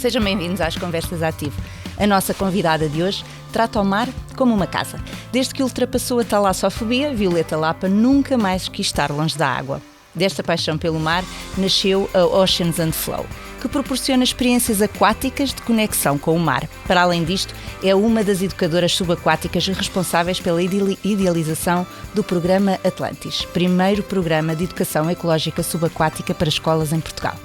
[0.00, 1.60] Sejam bem-vindos às Conversas Ativo.
[1.98, 3.22] A nossa convidada de hoje
[3.52, 4.98] trata o mar como uma casa.
[5.30, 9.82] Desde que ultrapassou a talassofobia, Violeta Lapa nunca mais quis estar longe da água.
[10.14, 11.22] Desta paixão pelo mar
[11.58, 13.26] nasceu a Oceans and Flow,
[13.60, 16.66] que proporciona experiências aquáticas de conexão com o mar.
[16.86, 24.02] Para além disto, é uma das educadoras subaquáticas responsáveis pela idealização do programa Atlantis, primeiro
[24.02, 27.36] programa de educação ecológica subaquática para escolas em Portugal.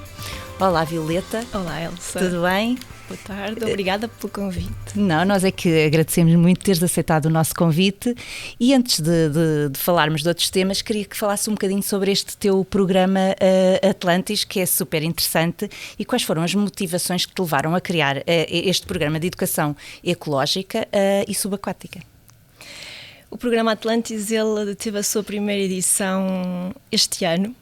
[0.58, 1.44] Olá, Violeta.
[1.52, 2.18] Olá, Elsa.
[2.18, 2.78] Tudo bem?
[3.06, 4.72] Boa tarde, obrigada pelo convite.
[4.96, 8.14] Não, nós é que agradecemos muito teres aceitado o nosso convite
[8.58, 12.10] e antes de, de, de falarmos de outros temas, queria que falasse um bocadinho sobre
[12.10, 17.34] este teu programa uh, Atlantis, que é super interessante e quais foram as motivações que
[17.34, 22.00] te levaram a criar uh, este programa de educação ecológica uh, e subaquática.
[23.30, 27.54] O programa Atlantis ele teve a sua primeira edição este ano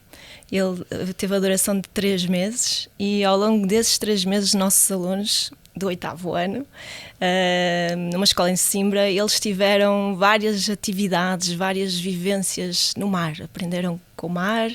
[0.51, 4.91] ele eh, teve a duração de três meses e ao longo desses três meses, nossos
[4.91, 12.95] alunos do oitavo ano, uh, numa escola em Simbra, eles tiveram várias atividades, várias vivências
[12.97, 13.35] no mar.
[13.43, 14.71] Aprenderam com o mar,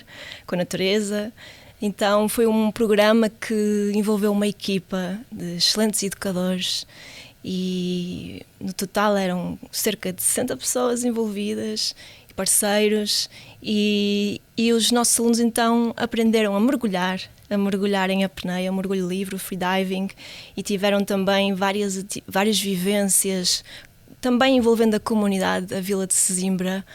[0.46, 1.32] com a natureza.
[1.82, 6.86] Então foi um programa que envolveu uma equipa de excelentes educadores
[7.44, 11.96] e no total eram cerca de 60 pessoas envolvidas
[12.40, 13.30] parceiros
[13.62, 19.38] e, e os nossos alunos então aprenderam a mergulhar, a mergulhar em apneia, mergulho livre,
[19.38, 20.08] freediving
[20.56, 23.62] e tiveram também várias, várias vivências,
[24.22, 26.86] também envolvendo a comunidade, a Vila de Sesimbra,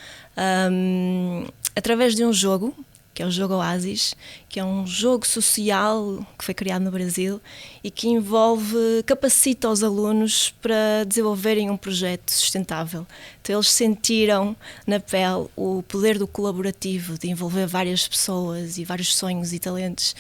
[0.73, 1.45] um,
[1.77, 2.75] através de um jogo
[3.13, 4.17] que é o Jogo Oasis,
[4.55, 7.41] que é um jogo social que foi criado no Brasil
[7.83, 13.05] e que envolve, capacita os alunos para desenvolverem um projeto sustentável.
[13.43, 14.55] Então eles sentiram
[14.87, 20.15] na pele o poder do colaborativo, de envolver várias pessoas e vários sonhos e talentos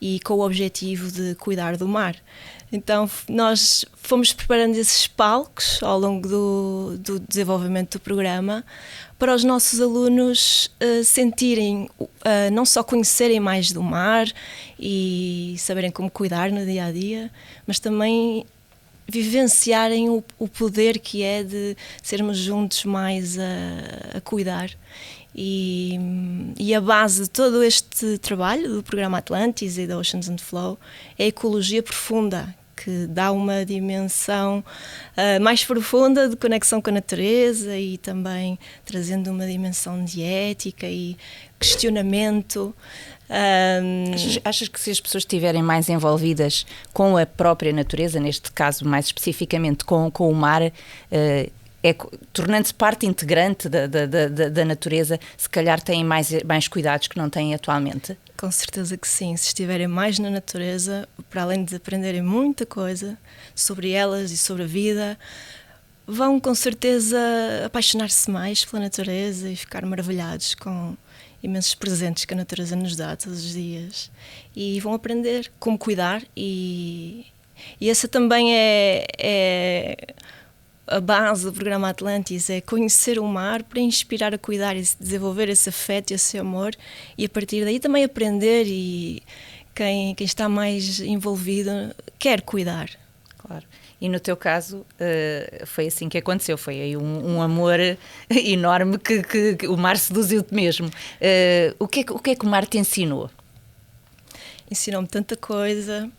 [0.00, 2.14] e com o objetivo de cuidar do mar.
[2.72, 8.64] Então nós fomos preparando esses palcos ao longo do, do desenvolvimento do programa
[9.18, 12.08] para os nossos alunos uh, sentirem, uh,
[12.52, 14.26] não só conhecerem mais do mar
[14.78, 17.30] e saberem como cuidar no dia a dia,
[17.66, 18.44] mas também
[19.08, 24.70] vivenciarem o, o poder que é de sermos juntos mais a, a cuidar.
[25.34, 25.98] E,
[26.58, 30.78] e, a base de todo este trabalho do programa Atlantis e da Oceans and Flow
[31.18, 34.62] é a ecologia profunda, que dá uma dimensão
[35.16, 40.86] uh, mais profunda de conexão com a natureza e também trazendo uma dimensão de ética
[40.86, 41.16] e
[41.58, 42.74] questionamento.
[43.32, 44.12] Um...
[44.12, 48.84] Achas, achas, que se as pessoas estiverem mais envolvidas com a própria natureza, neste caso
[48.84, 51.96] mais especificamente com, com o mar, uh, é,
[52.32, 57.16] tornando-se parte integrante da, da, da, da, natureza, se calhar têm mais, mais cuidados que
[57.16, 58.16] não têm atualmente?
[58.36, 59.36] Com certeza que sim.
[59.36, 63.18] Se estiverem mais na natureza, para além de aprenderem muita coisa
[63.54, 65.18] sobre elas e sobre a vida,
[66.06, 67.18] vão com certeza
[67.66, 70.96] apaixonar-se mais pela natureza e ficar maravilhados com
[71.42, 74.10] imensos presentes que a natureza nos dá todos os dias.
[74.54, 77.26] E vão aprender como cuidar e,
[77.80, 79.96] e essa também é, é
[80.86, 85.48] a base do programa Atlantis é conhecer o mar para inspirar a cuidar e desenvolver
[85.48, 86.74] esse afeto e esse amor
[87.16, 89.22] e a partir daí também aprender e
[89.74, 91.70] quem, quem está mais envolvido
[92.18, 92.90] quer cuidar.
[93.38, 93.64] Claro.
[94.02, 97.78] E no teu caso uh, foi assim que aconteceu, foi aí um, um amor
[98.28, 100.88] enorme que, que, que, o mar seduziu-te mesmo.
[100.88, 103.30] Uh, o, que é, o que é que o mar te ensinou?
[104.68, 106.10] Ensinou-me tanta coisa.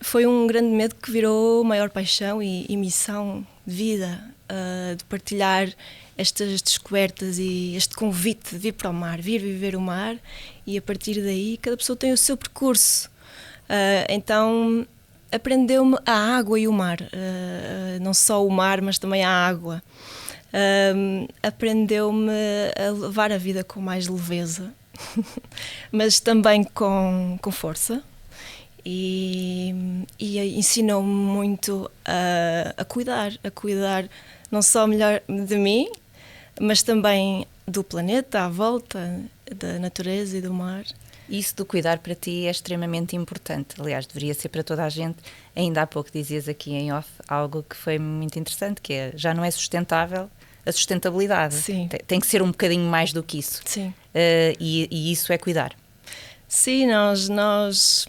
[0.00, 5.68] Foi um grande medo que virou maior paixão e, e missão vida, uh, de partilhar
[6.16, 10.16] estas descobertas e este convite de vir para o mar, vir viver o mar
[10.64, 13.10] e a partir daí cada pessoa tem o seu percurso.
[13.68, 14.86] Uh, então
[15.30, 19.82] aprendeu-me a água e o mar, uh, não só o mar, mas também a água.
[21.42, 22.32] aprendeu-me
[22.76, 24.72] a levar a vida com mais leveza,
[25.92, 28.02] mas também com, com força
[28.88, 29.74] e,
[30.16, 34.08] e ensinou-me muito a, a, cuidar, a cuidar
[34.48, 35.90] não só melhor de mim,
[36.60, 39.20] mas também do planeta à volta,
[39.56, 40.84] da natureza e do mar.
[41.28, 43.80] Isso do cuidar para ti é extremamente importante.
[43.80, 45.18] Aliás, deveria ser para toda a gente.
[45.54, 49.34] Ainda há pouco dizias aqui em off algo que foi muito interessante, que é já
[49.34, 50.30] não é sustentável
[50.64, 51.54] a sustentabilidade.
[51.54, 51.88] Sim.
[51.88, 53.62] Tem, tem que ser um bocadinho mais do que isso.
[53.64, 53.88] Sim.
[53.88, 55.72] Uh, e, e, isso é cuidar.
[56.48, 58.06] Sim, nós, nós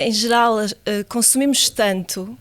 [0.00, 2.36] em geral, uh, consumimos tanto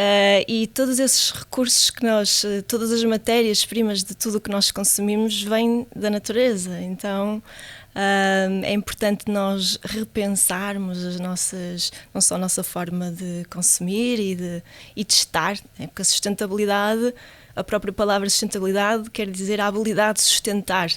[0.00, 4.50] Uh, e todos esses recursos que nós, uh, todas as matérias-primas de tudo o que
[4.50, 6.80] nós consumimos vêm da natureza.
[6.80, 7.42] Então,
[7.90, 14.36] Uh, é importante nós repensarmos as nossas, não só a nossa forma de consumir e
[14.36, 14.62] de,
[14.94, 15.88] e de estar, né?
[15.88, 17.12] porque a sustentabilidade,
[17.56, 20.88] a própria palavra sustentabilidade quer dizer a habilidade de sustentar.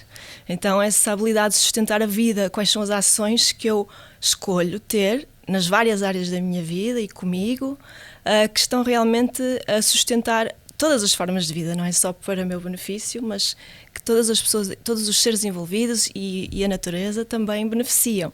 [0.48, 3.90] Então, essa habilidade de sustentar a vida, quais são as ações que eu
[4.22, 7.78] escolho ter nas várias áreas da minha vida e comigo,
[8.26, 12.46] uh, que estão realmente a sustentar todas as formas de vida, não é só para
[12.46, 13.56] meu benefício, mas
[13.94, 18.34] que todas as pessoas, todos os seres envolvidos e, e a natureza também beneficiam.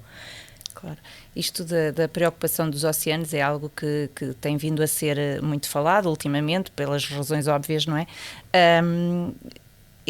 [0.73, 0.97] Claro.
[1.35, 5.41] Isto da, da, preocupação dos oceanos é algo que, que, tem vindo a ser eh,
[5.41, 8.07] muito falado ultimamente, pelas razões óbvias, não é?
[8.81, 9.33] Um,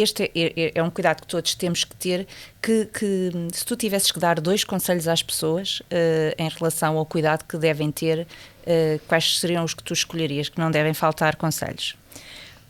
[0.02, 2.28] este é, é, é, um cuidado que todos temos que ter.
[2.62, 7.06] Que, que, se tu tivesses que dar dois conselhos às pessoas uh, em relação ao
[7.06, 10.50] cuidado que devem ter, uh, quais seriam os que tu escolherias?
[10.50, 11.96] Que não devem faltar conselhos?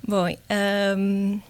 [0.08, 0.28] Bom,
[0.98, 1.42] um,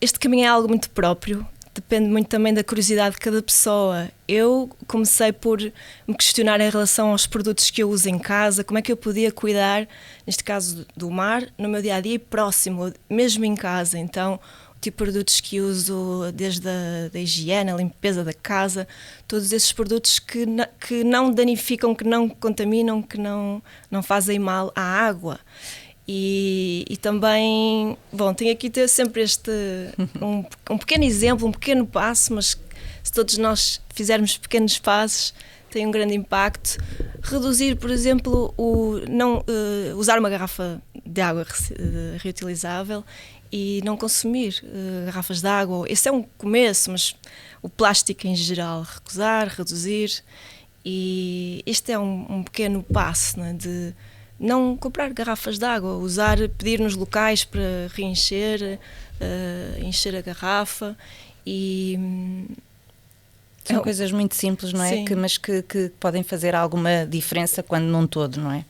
[0.00, 4.10] este caminho é algo muito próprio, depende muito também da curiosidade de cada pessoa.
[4.26, 5.60] Eu comecei por
[6.06, 8.96] me questionar em relação aos produtos que eu uso em casa, como é que eu
[8.96, 9.86] podia cuidar,
[10.26, 13.98] neste caso do mar, no meu dia a dia próximo, mesmo em casa.
[13.98, 14.40] Então,
[14.80, 18.88] tipo de produtos que uso, desde a da higiene, a limpeza da casa,
[19.28, 20.46] todos esses produtos que,
[20.80, 25.38] que não danificam, que não contaminam, que não, não fazem mal à água.
[26.12, 29.52] E, e, também, bom, tenho aqui ter sempre este
[30.20, 32.58] um, um, pequeno exemplo, um pequeno passo, mas
[33.00, 35.32] se todos nós fizermos pequenos passos,
[35.70, 36.78] tem um grande impacto.
[37.22, 43.04] Reduzir, por exemplo, o não uh, usar uma garrafa de água uh, reutilizável
[43.52, 45.86] e não consumir uh, garrafas de água.
[45.88, 47.14] Esse é um começo, mas
[47.62, 50.24] o plástico em geral, recusar, reduzir.
[50.84, 53.94] E este é um, um pequeno passo né, de
[54.40, 57.60] não comprar garrafas de água, usar, pedir nos locais para
[57.94, 58.78] reencher,
[59.20, 60.96] uh, encher a garrafa
[61.46, 61.98] e
[63.64, 65.04] são é, coisas muito simples, não é?
[65.04, 68.64] Que, mas que, que, podem fazer alguma diferença quando num todo, não é?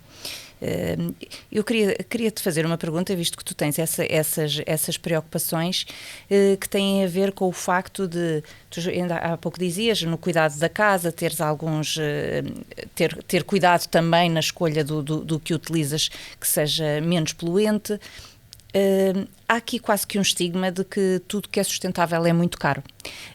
[1.50, 5.86] Eu queria, queria te fazer uma pergunta, visto que tu tens essa, essas, essas preocupações
[6.30, 10.18] eh, que têm a ver com o facto de, tu ainda há pouco dizias, no
[10.18, 12.42] cuidado da casa, teres alguns, eh,
[12.94, 17.98] ter, ter cuidado também na escolha do, do, do que utilizas que seja menos poluente.
[18.72, 22.56] Uh, há aqui quase que um estigma de que tudo que é sustentável é muito
[22.56, 22.82] caro.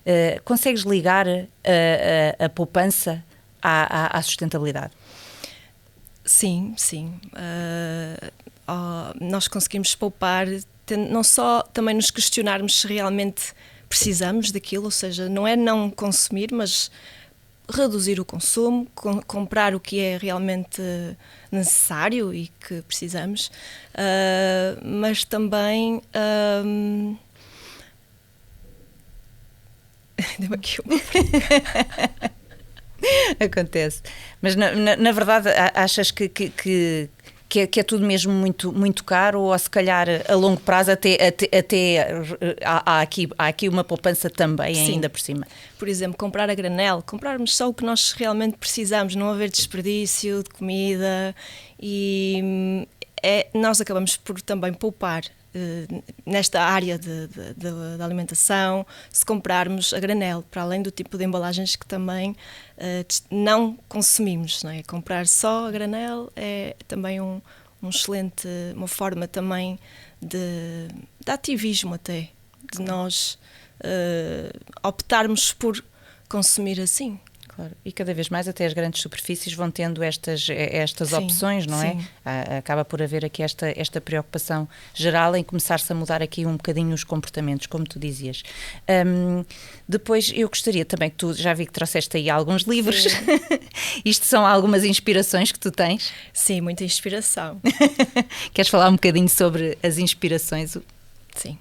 [0.06, 1.42] Uh, consegues ligar a,
[2.40, 3.22] a, a poupança
[3.62, 4.94] à, à, à, sustentabilidade?
[6.26, 7.20] Sim, sim.
[7.34, 8.32] Uh,
[8.68, 10.48] oh, nós conseguimos poupar,
[11.10, 13.54] não só também nos questionarmos se realmente
[13.88, 16.90] precisamos daquilo, ou seja, não é não consumir, mas
[17.70, 20.82] reduzir o consumo, com, comprar o que é realmente
[21.52, 23.52] necessário e que precisamos,
[23.94, 26.02] uh, mas também.
[26.66, 27.18] Um...
[30.40, 30.96] Deu aqui uma.
[33.40, 34.02] Acontece.
[34.42, 37.10] Mas na, na, na verdade achas que, que, que
[37.48, 40.92] que é, que é, tudo mesmo muito, muito caro ou se calhar a longo prazo
[40.92, 42.08] até, até, até
[42.64, 44.94] há, há, aqui, há aqui uma poupança também Sim.
[44.94, 45.48] ainda por cima?
[45.78, 50.44] Por exemplo, comprar a granel, comprarmos só o que nós realmente precisamos, não haver desperdício
[50.44, 51.36] de comida
[51.80, 52.86] e hum,
[53.22, 55.30] é, nós acabamos por também poupar eh,
[56.26, 61.18] nesta área de, de, de, de, alimentação, se comprarmos a granel, para além do tipo
[61.18, 64.64] de embalagens que também uh, não consumimos.
[64.64, 64.84] Não é?
[64.84, 67.42] Comprar só a granel é também um,
[67.82, 69.80] um excelente, uma forma também
[70.22, 70.88] de,
[71.24, 72.30] de ativismo até,
[72.74, 73.38] de nós
[73.80, 75.84] uh, optarmos por
[76.28, 77.20] consumir assim.
[77.56, 77.72] Claro.
[77.86, 81.66] E cada vez mais até as grandes superfícies vão tendo estas, eh, estas sim, opções,
[81.66, 81.92] não é?
[81.92, 82.08] sim.
[82.26, 82.58] é?
[82.58, 86.94] Acaba por haver aqui esta, esta preocupação geral em começar-se a mudar aqui um bocadinho
[86.94, 88.44] os comportamentos, como tu dizias.
[89.08, 89.46] Um,
[89.88, 93.06] depois eu gostaria também que tu já vi que trouxeste aí alguns livros.
[94.04, 96.12] Isto são algumas inspirações que tu tens?
[96.34, 97.62] Sim, muita inspiração.
[98.54, 100.78] Queres falar um bocadinho sobre as inspirações?
[101.34, 101.58] Sim.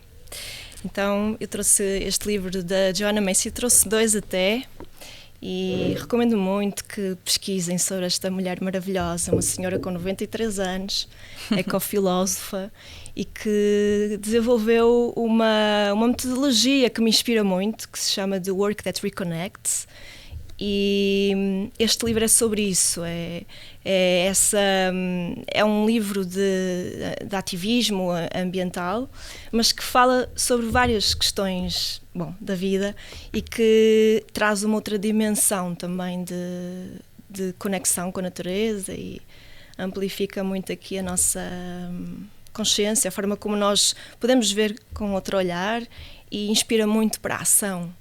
[0.85, 4.65] Então eu trouxe este livro da Joanna Macy, trouxe dois até.
[5.47, 11.07] E recomendo muito que pesquisem sobre esta mulher maravilhosa, uma senhora com 93 anos,
[11.55, 12.73] ecofilósofa,
[13.15, 18.83] e que desenvolveu uma, uma metodologia que me inspira muito, que se chama The Work
[18.85, 19.87] That Reconnects.
[20.58, 23.42] E este livro é sobre isso, é,
[23.84, 24.61] é, essa,
[25.49, 29.11] é um livro de, de ativismo ambiental,
[29.50, 32.94] mas que fala sobre várias questões bom, da vida
[33.32, 36.34] e que traz uma outra dimensão também de,
[37.28, 39.20] de conexão com a natureza e
[39.76, 41.40] amplifica muito aqui a nossa
[41.90, 45.82] hum, consciência, a forma como nós podemos ver com outro olhar
[46.30, 47.92] e inspira muito para a ação.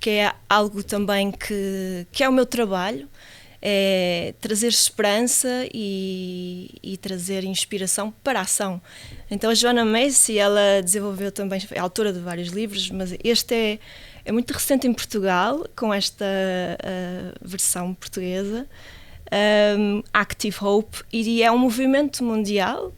[0.00, 3.08] Que é algo também que, que é o meu trabalho,
[3.60, 8.80] é trazer esperança e, e, trazer inspiração para a ação.
[9.30, 13.78] Então a Joana Macy, ela desenvolveu também, é autora de vários livros, mas este é,
[14.24, 18.68] é muito recente em Portugal, com esta uh, versão portuguesa,
[19.78, 22.92] um, Active Hope, e é um movimento mundial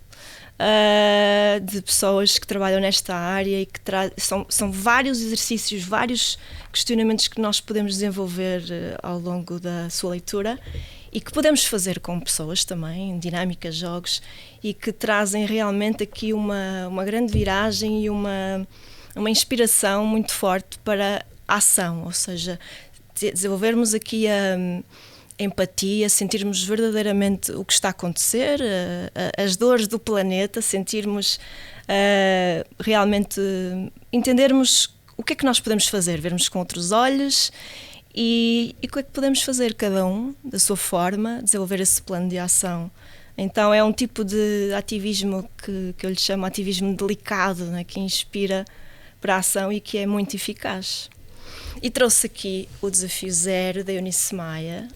[0.59, 3.81] uh, de pessoas que trabalham nesta área e que
[4.17, 6.39] são, são vários exercícios, vários
[6.79, 10.57] questionamentos que nós podemos desenvolver uh, ao longo da sua leitura
[11.13, 14.23] e que podemos fazer com pessoas também, dinâmicas, jogos,
[14.63, 18.67] e que trazem realmente aqui uma, uma grande viragem e uma,
[19.17, 22.61] uma inspiração muito forte para a ação, ou seja,
[23.15, 24.57] desenvolvermos aqui a
[25.37, 31.41] empatia, sentirmos verdadeiramente o que está a acontecer, uh, as dores do planeta, sentirmos
[32.79, 33.41] realmente
[34.13, 37.53] entendermos o que é que nós podemos fazer, vermos com outros olhos
[38.15, 42.01] e, e o que é que podemos fazer cada um da sua forma, desenvolver esse
[42.01, 42.89] plano de ação.
[43.37, 47.99] Então é um tipo de ativismo que, que eu lhe chamo ativismo delicado, né, que
[47.99, 48.65] inspira
[49.21, 51.11] para a ação e que é muito eficaz.
[51.83, 54.89] E trouxe aqui o desafio zero da Eunice Maia,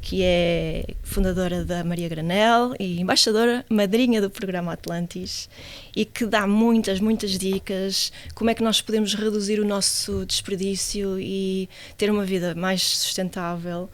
[0.00, 5.48] que é fundadora da Maria Granel e embaixadora madrinha do programa Atlantis
[5.94, 11.18] e que dá muitas, muitas dicas como é que nós podemos reduzir o nosso desperdício
[11.20, 13.90] e ter uma vida mais sustentável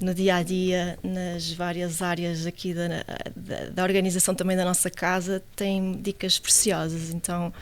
[0.00, 2.88] no dia a dia, nas várias áreas aqui da,
[3.36, 7.10] da, da organização também da nossa casa, tem dicas preciosas.
[7.10, 7.52] Então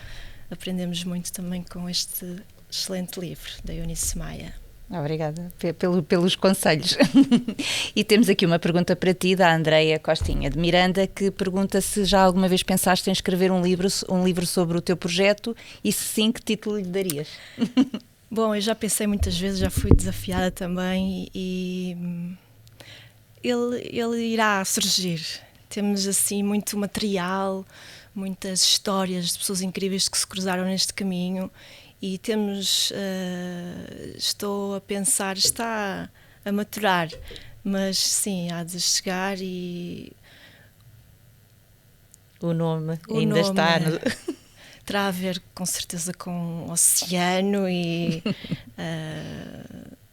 [0.51, 2.37] aprendemos muito também com este
[2.71, 4.68] excelente livro da Eunice Maia.
[4.91, 6.97] Obrigada pelo, pelos conselhos.
[7.95, 12.07] e temos aqui uma pergunta para ti, da Andreia Costinha de Miranda, que pergunta se
[12.07, 15.55] já alguma vez pensaste em escrever um livro, um livro sobre o teu projeto
[15.85, 17.29] e se sim, que título lhe darias?
[18.31, 21.97] Bom, eu já pensei muitas vezes, já fui desafiada também e
[23.43, 25.23] ele, ele irá surgir.
[25.69, 27.65] Temos assim muito material,
[28.15, 31.51] muitas histórias de pessoas incríveis que se cruzaram neste caminho
[32.01, 36.09] e temos, uh, estou a pensar, está
[36.45, 37.09] a maturar,
[37.65, 40.13] mas sim, há de chegar e.
[42.41, 43.81] O nome o ainda nome está.
[43.81, 43.99] No...
[44.87, 48.23] Terá a ver com certeza com o oceano e.
[48.79, 49.97] Uh,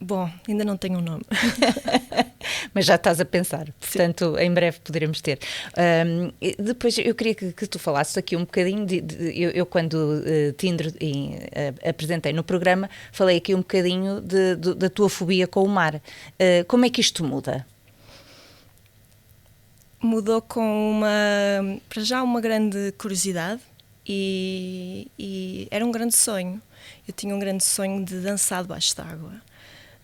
[0.00, 1.24] Bom, ainda não tenho um nome.
[2.74, 4.44] Mas já estás a pensar, portanto, Sim.
[4.44, 5.38] em breve poderemos ter.
[6.06, 6.32] Um,
[6.62, 8.86] depois, eu queria que, que, tu falasses aqui um bocadinho.
[8.86, 14.20] De, de, eu, eu, quando uh, te uh, apresentei no programa, falei aqui um bocadinho
[14.20, 15.96] de, da tua fobia com o mar.
[15.96, 17.66] Uh, como é que isto muda?
[20.00, 23.60] Mudou com uma, para já, uma grande curiosidade
[24.06, 26.62] e, e era um grande sonho.
[27.06, 29.47] Eu tinha um grande sonho de dançar debaixo d'água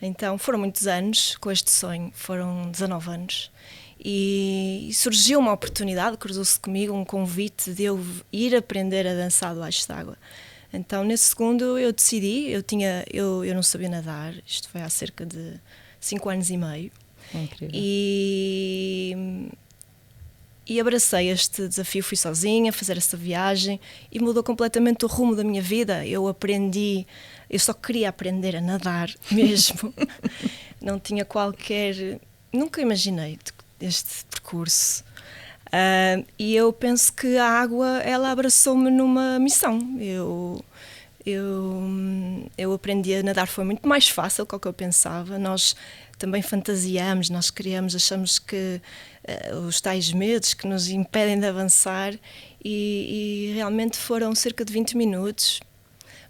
[0.01, 3.51] então foram muitos anos com este sonho, foram 19 anos.
[3.99, 9.89] E surgiu uma oportunidade, cruzou-se comigo um convite de eu ir aprender a dançar debaixo
[9.89, 10.19] d'água.
[10.73, 14.89] Então, nesse segundo, eu decidi, eu tinha, eu, eu não sabia nadar, isto foi há
[14.91, 15.55] cerca de
[16.01, 16.91] 5 anos e meio.
[17.33, 17.71] Incrível.
[17.73, 19.49] E,
[20.67, 25.45] e abracei este desafio, fui sozinha fazer essa viagem e mudou completamente o rumo da
[25.45, 26.07] minha vida.
[26.07, 27.07] Eu aprendi
[27.55, 29.95] eu só queria aprender a nadar mesmo.
[30.83, 32.19] não tinha qualquer.
[32.53, 33.39] Nunca imaginei
[33.81, 35.05] este percurso.
[35.67, 39.97] Uh, e eu penso que a água ela abraçou-me numa missão.
[40.01, 40.65] Eu,
[41.25, 41.81] eu,
[42.59, 45.39] eu aprendi a nadar, foi muito mais fácil do que eu pensava.
[45.39, 45.77] Nós
[46.19, 48.81] também fantasiamos, nós criamos, achamos que
[49.53, 52.15] uh, os tais medos que nos impedem de avançar,
[52.65, 55.61] e, e realmente foram cerca de 20 minutos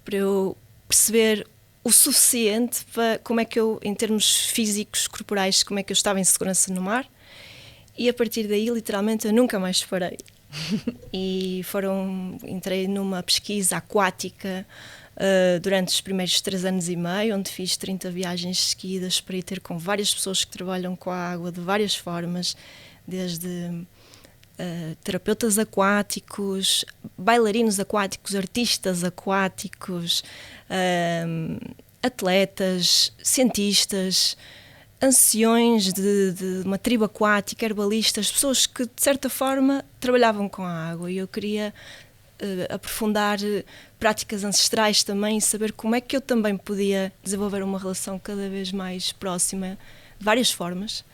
[0.04, 0.56] para eu
[0.94, 1.44] perceber
[1.82, 5.94] o suficiente para como é que eu, em termos físicos, corporais, como é que eu
[5.94, 7.04] estava em segurança no mar.
[7.98, 10.18] E a partir daí, literalmente, eu nunca mais parei.
[11.12, 14.64] e foram, entrei numa pesquisa aquática
[15.16, 19.42] uh, durante os primeiros três anos e meio, onde fiz 30 viagens seguidas para ir
[19.42, 22.56] ter com várias pessoas que trabalham com a água de várias formas,
[23.06, 23.84] desde
[24.56, 26.84] Uh, terapeutas aquáticos,
[27.18, 30.22] bailarinos aquáticos, artistas aquáticos,
[30.70, 34.36] uh, atletas, cientistas,
[35.02, 40.88] anciões de, de, uma tribo aquática, herbalistas, pessoas que de certa forma trabalhavam com a
[40.90, 41.10] água.
[41.10, 41.74] E eu queria
[42.40, 43.38] uh, aprofundar
[43.98, 48.48] práticas ancestrais também e saber como é que eu também podia desenvolver uma relação cada
[48.48, 49.76] vez mais próxima,
[50.16, 51.04] de várias formas,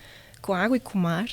[0.43, 1.29] com a água e com o mar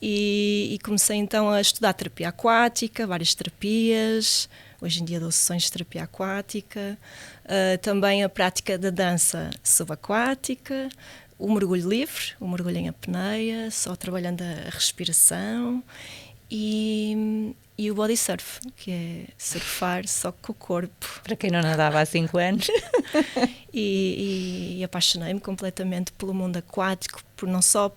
[0.00, 4.48] E, e, comecei então a estudar terapia aquática, várias terapias.
[4.80, 6.98] Hoje em dia dou sessões de terapia aquática,
[7.44, 10.90] uh, também a prática da dança subaquática,
[11.38, 15.82] o mergulho livre, o mergulho em apneia, só trabalhando a respiração
[16.50, 21.20] e, e o body surf, que é surfar só com o corpo.
[21.22, 22.68] Para quem não nadava há 5 anos.
[23.72, 27.94] e, e, e apaixonei-me completamente pelo mundo aquático, por não só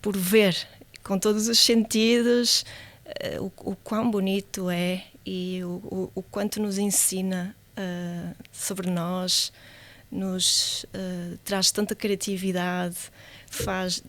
[0.00, 0.56] por ver
[1.02, 2.64] com todos os sentidos
[3.06, 8.90] uh, o, o quão bonito é e o, o, o quanto nos ensina uh, sobre
[8.90, 9.52] nós,
[10.10, 12.96] nos uh, traz tanta criatividade,
[13.48, 14.02] faz,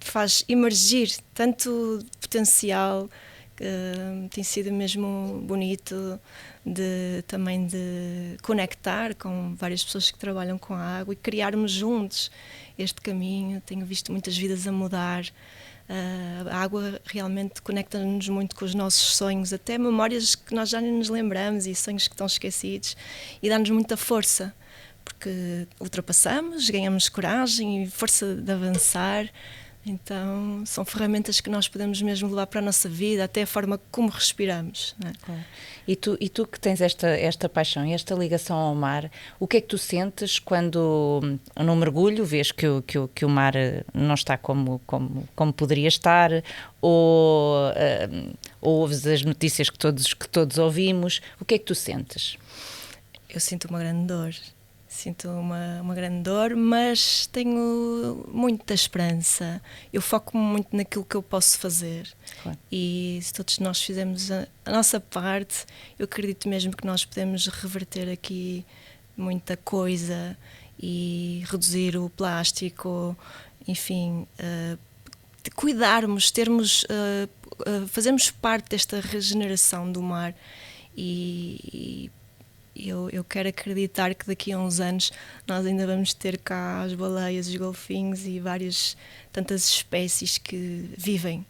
[0.00, 3.08] faz emergir tanto potencial.
[3.54, 6.18] Uh, tem sido mesmo bonito
[6.66, 12.32] de também de conectar com várias pessoas que trabalham com a água e criarmos juntos
[12.76, 13.60] este caminho.
[13.60, 15.24] Tenho visto muitas vidas a mudar.
[15.88, 20.80] Uh, a água realmente conecta-nos muito com os nossos sonhos, até memórias que nós já
[20.80, 22.96] nem nos lembramos e sonhos que estão esquecidos,
[23.42, 24.54] e dá-nos muita força,
[25.04, 29.30] porque ultrapassamos, ganhamos coragem e força de avançar.
[29.86, 33.78] Então, são ferramentas que nós podemos mesmo levar para a nossa vida, até a forma
[33.90, 34.96] como respiramos.
[35.04, 35.12] É?
[35.24, 35.44] Claro.
[35.86, 39.46] E, tu, e tu que tens esta, esta paixão e esta ligação ao mar, o
[39.46, 43.28] que é que tu sentes quando no mergulho vês que o, que o, que o
[43.28, 43.52] mar
[43.92, 46.30] não está como, como, como poderia estar,
[46.80, 51.20] ou, uh, ou ouves as notícias que todos, que todos ouvimos?
[51.38, 52.38] O que é que tu sentes?
[53.28, 54.34] Eu sinto uma grande dor
[54.94, 59.60] Sinto uma, uma grande dor, mas tenho muita esperança.
[59.92, 62.08] Eu foco muito naquilo que eu posso fazer.
[62.40, 62.56] Claro.
[62.70, 65.66] E se todos nós fizermos a, a, nossa parte,
[65.98, 68.64] eu acredito mesmo que nós podemos reverter aqui
[69.16, 70.38] muita coisa
[70.78, 73.16] e reduzir o plástico,
[73.66, 74.78] enfim, uh,
[75.56, 77.28] cuidarmos, termos, uh,
[77.68, 80.34] uh, fazermos parte desta regeneração do mar
[80.96, 81.58] e,
[82.10, 82.23] e
[82.74, 85.12] eu, eu quero acreditar que daqui a uns anos
[85.46, 88.96] nós ainda vamos ter cá as baleias, os golfinhos e várias
[89.32, 91.46] tantas espécies que vivem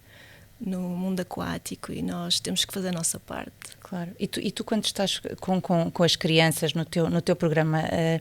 [0.61, 3.53] no mundo aquático e nós temos que fazer a nossa parte.
[3.81, 4.11] Claro.
[4.19, 7.35] E tu, e tu quando estás com, com, com as crianças no teu, no teu
[7.35, 8.21] programa, uh,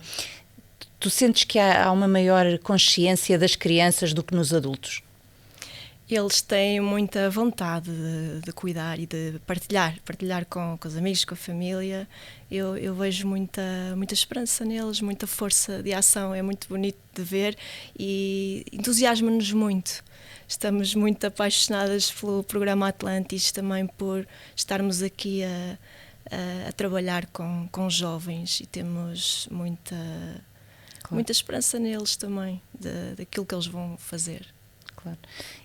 [0.99, 5.02] tu sentes que há, há uma maior consciência das crianças do que nos adultos?
[6.09, 11.23] Eles têm muita vontade de, de, cuidar e de partilhar, partilhar com, com os amigos,
[11.23, 12.07] com a família.
[12.51, 13.61] Eu, eu vejo muita,
[13.95, 17.57] muita esperança neles, muita força de ação, é muito bonito de ver
[17.97, 20.03] e entusiasma-nos muito.
[20.45, 25.77] Estamos muito apaixonadas pelo programa Atlantis, também por estarmos aqui a,
[26.29, 29.95] a, a trabalhar com, com jovens e temos muita,
[30.99, 31.15] claro.
[31.15, 34.52] muita esperança neles também, de, daquilo que eles vão fazer
[35.03, 35.17] claro.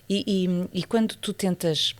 [0.09, 1.95] E, e, e, quando tu tentas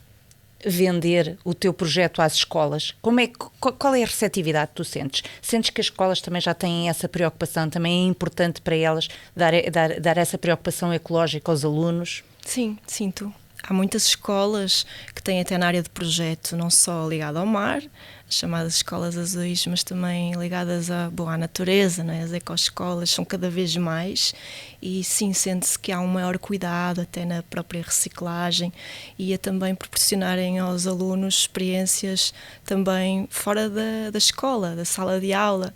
[0.65, 5.23] vender o teu projeto às escolas, como é, qual é a receptividade que tu sentes?
[5.41, 9.53] Sentes que as escolas também já têm essa preocupação, também é importante para elas dar,
[9.71, 12.23] dar, dar essa preocupação ecológica aos alunos?
[12.45, 13.33] Sim, sinto.
[13.63, 17.81] Há muitas escolas que têm até na área de projeto, não só ligado ao mar,
[18.29, 22.23] chamadas escolas azuis, mas também ligadas à boa natureza, né?
[22.23, 24.33] as ecoescolas são cada vez mais
[24.81, 28.71] e sim sente-se que há um maior cuidado até na própria reciclagem
[29.17, 35.33] e a também proporcionarem aos alunos experiências também fora da, da escola, da sala de
[35.33, 35.73] aula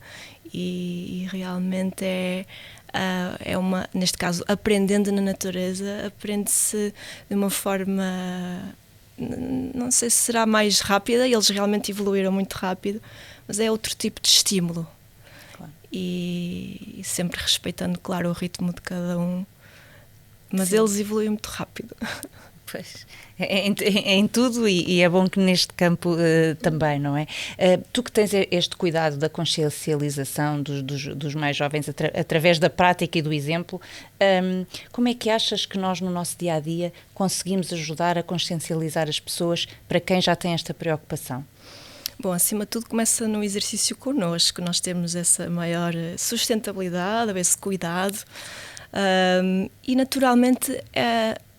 [0.54, 2.46] e, e realmente é
[2.94, 6.94] Uh, é uma, neste caso, aprendendo na natureza, aprende-se
[7.28, 8.04] de uma forma
[9.18, 13.02] não sei se será mais rápida, eles realmente evoluíram muito rápido,
[13.48, 14.88] mas é outro tipo de estímulo.
[15.56, 15.72] Claro.
[15.92, 19.46] E, e, sempre respeitando, claro, o ritmo de cada um.
[20.52, 20.78] Mas Sim.
[20.78, 21.96] eles evoluem muito rápido.
[22.74, 23.06] Pois,
[23.38, 27.28] é, em, em tudo e, e, é bom que neste campo uh, também, não é?
[27.54, 32.58] Uh, tu que tens este cuidado da consciencialização dos, dos, dos mais jovens atra, através
[32.58, 36.36] da prática e do exemplo, um, ehm, como é que achas que nós no nosso
[36.36, 41.46] dia a dia conseguimos ajudar a consciencializar as pessoas para quem já tem esta preocupação?
[42.20, 48.18] Bom, acima de tudo começa no exercício connosco, nós temos essa maior sustentabilidade, esse cuidado
[48.92, 51.53] um, ehm, e naturalmente uh,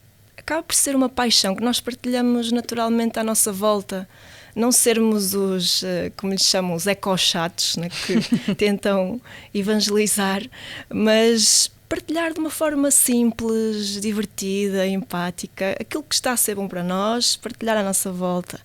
[0.45, 4.07] acaba por ser uma paixão que nós partilhamos naturalmente à nossa volta.
[4.55, 9.21] Não sermos os, eh, como lhes chamam, os ecochatos, né, que tentam
[9.53, 10.43] evangelizar,
[10.89, 16.83] mas partilhar de uma forma simples, divertida, empática, aquilo que está a ser bom para
[16.85, 18.61] nós, partilhar à nossa volta.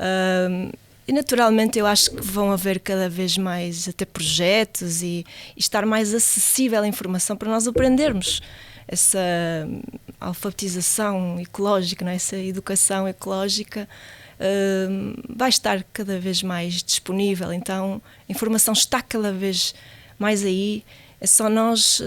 [0.00, 0.70] Um,
[1.06, 5.84] e naturalmente eu acho que vão haver cada vez mais até projetos e, e estar
[5.84, 8.40] mais acessível a informação para nós aprendermos
[8.86, 9.18] essa
[10.20, 12.16] alfabetização ecológica, não é?
[12.16, 13.88] essa educação ecológica
[14.40, 17.52] uh, vai estar cada vez mais disponível.
[17.52, 19.74] Então, a informação está cada vez
[20.18, 20.84] mais aí.
[21.20, 22.04] É só nós uh,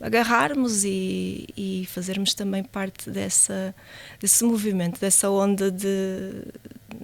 [0.00, 3.72] agarrarmos e, e, fazermos também parte dessa,
[4.20, 5.86] desse movimento, dessa onda de,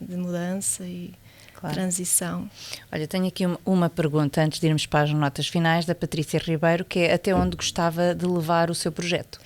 [0.01, 1.13] de mudança e
[1.59, 1.75] claro.
[1.75, 2.49] transição.
[2.91, 6.85] Olha, tenho aqui uma, pergunta antes de irmos para as notas finais da Patrícia Ribeiro,
[6.85, 9.41] que é até onde gostava de levar o seu projeto?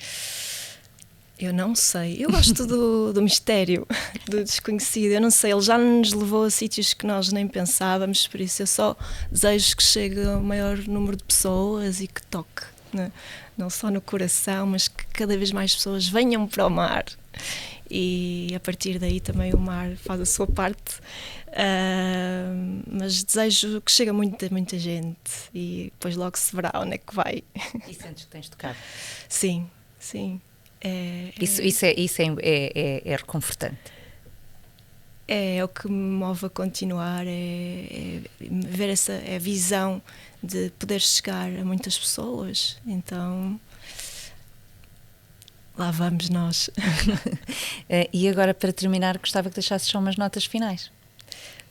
[1.39, 2.23] Eu não sei.
[2.23, 3.87] Eu gosto do, do mistério,
[4.29, 5.13] do desconhecido.
[5.13, 5.51] Eu não sei.
[5.51, 8.95] Ele já nos levou a sítios que nós nem pensávamos, por isso eu só
[9.31, 13.11] desejo que chegue ao maior número de pessoas e que toque, né?
[13.57, 17.05] não só no coração, mas que cada vez mais pessoas venham para o mar.
[17.95, 20.95] E a partir daí também o mar faz a sua parte.
[21.49, 26.95] Uh, mas desejo que chegue a muita, muita gente e depois logo se verá onde
[26.95, 27.43] é que vai.
[27.87, 28.75] E sentes que tens tocado?
[29.29, 30.41] Sim, sim.
[30.81, 33.77] É, isso, isso, é, isso é, é, é, é reconfortante.
[35.27, 40.01] É, é, o que me move a continuar, é, é ver essa é visão
[40.41, 42.77] de poder chegar a muitas pessoas.
[42.87, 43.59] Então,
[45.77, 46.69] lá vamos nós.
[47.89, 50.89] Eh, e agora, para terminar, gostava que deixasses só umas notas finais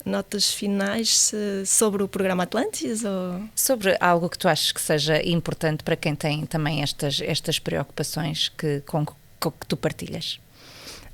[0.05, 1.33] notas finais
[1.65, 3.05] sobre o programa Atlantis?
[3.05, 3.49] Ou...
[3.55, 8.49] Sobre algo que tu achas que seja importante para quem tem também estas, estas preocupações
[8.49, 9.07] que, com,
[9.39, 10.41] com que tu partilhas?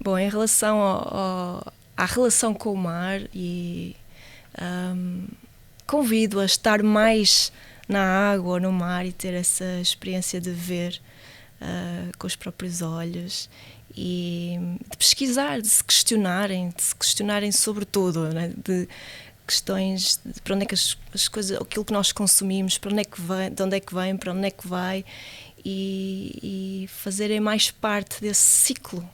[0.01, 3.95] Bom, em relação ao, ao, à relação com o mar e
[4.61, 5.27] um,
[5.87, 7.53] convido a estar mais
[7.89, 11.01] na água, no mar e ter essa experiência de ver
[11.61, 13.49] uh, com os próprios olhos
[13.97, 14.59] e
[14.91, 18.53] de pesquisar, de se questionarem, de se questionarem sobre tudo, né?
[18.65, 18.89] de
[19.47, 23.01] questões de para onde é que as, as, coisas, aquilo que nós consumimos, para onde
[23.01, 25.05] é que vem, de onde é que vem, para onde é que vai
[25.65, 29.09] e, e fazerem mais parte desse ciclo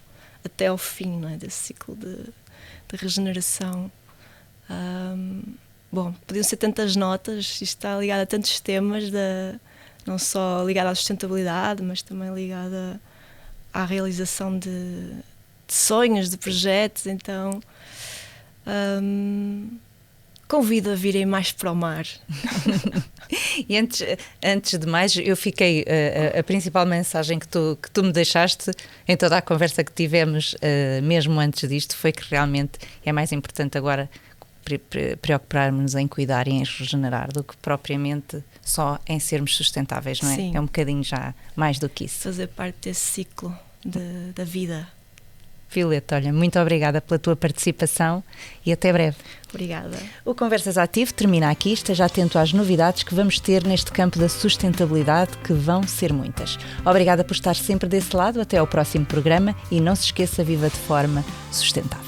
[0.44, 1.36] até ao fim, é?
[1.36, 3.90] desse ciclo de, de regeneração.
[4.68, 5.42] Um,
[5.90, 9.58] bom, podiam ser tantas notas, isto está ligado a tantos temas, da,
[10.06, 12.98] não só ligado à sustentabilidade, mas também ligado a
[13.74, 14.68] à realização de,
[15.66, 17.60] de sonhos, de projetos, então
[19.02, 19.68] hum,
[20.46, 22.06] convido a virem mais para o mar.
[23.68, 24.00] e antes,
[24.42, 25.84] antes de mais, eu fiquei.
[26.34, 28.70] A, a, principal mensagem que tu, que tu me deixaste
[29.08, 33.32] em toda a conversa que tivemos, uh, mesmo antes disto, foi que realmente é mais
[33.32, 34.08] importante agora
[35.20, 40.36] preocuparmos em cuidar e em regenerar do que propriamente só em sermos sustentáveis, não é?
[40.36, 40.56] Sim.
[40.56, 42.20] É um bocadinho já mais do que isso.
[42.20, 44.88] Fazer parte desse ciclo de, da vida.
[45.74, 48.22] Violeta, olha, muito obrigada pela tua participação
[48.64, 49.16] e até breve.
[49.50, 49.96] Obrigada.
[50.24, 51.72] O Conversas Ativo termina aqui.
[51.72, 56.58] Esteja atento às novidades que vamos ter neste campo da sustentabilidade, que vão ser muitas.
[56.84, 58.40] Obrigada por estar sempre desse lado.
[58.40, 62.03] Até ao próximo programa e não se esqueça, viva de forma sustentável.